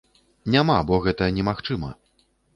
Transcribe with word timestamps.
Няма, 0.55 0.77
бо 0.87 0.99
гэта 1.05 1.29
немагчыма. 1.37 1.93